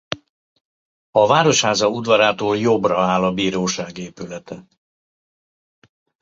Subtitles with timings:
[1.11, 4.65] A városháza udvarától jobbra áll a bíróság épülete.